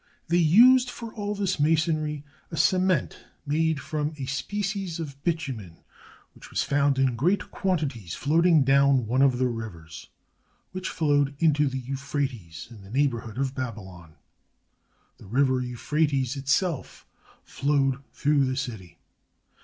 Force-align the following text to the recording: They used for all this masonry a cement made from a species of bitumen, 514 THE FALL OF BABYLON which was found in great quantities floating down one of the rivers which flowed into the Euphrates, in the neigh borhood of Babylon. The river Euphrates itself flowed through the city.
They 0.29 0.37
used 0.39 0.89
for 0.89 1.13
all 1.13 1.35
this 1.35 1.59
masonry 1.59 2.23
a 2.49 2.57
cement 2.57 3.23
made 3.45 3.79
from 3.79 4.15
a 4.17 4.25
species 4.25 4.99
of 4.99 5.23
bitumen, 5.23 5.75
514 6.33 6.33
THE 6.33 6.33
FALL 6.33 6.33
OF 6.33 6.33
BABYLON 6.33 6.33
which 6.33 6.49
was 6.49 6.63
found 6.63 6.97
in 6.97 7.15
great 7.15 7.51
quantities 7.51 8.15
floating 8.15 8.63
down 8.63 9.05
one 9.05 9.21
of 9.21 9.37
the 9.37 9.45
rivers 9.47 10.09
which 10.71 10.89
flowed 10.89 11.35
into 11.37 11.67
the 11.67 11.77
Euphrates, 11.77 12.67
in 12.71 12.81
the 12.81 12.89
neigh 12.89 13.09
borhood 13.09 13.37
of 13.37 13.53
Babylon. 13.53 14.15
The 15.19 15.27
river 15.27 15.61
Euphrates 15.61 16.35
itself 16.35 17.05
flowed 17.43 18.03
through 18.11 18.45
the 18.45 18.57
city. 18.57 18.97